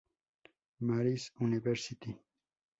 [0.87, 2.11] Mary’s University".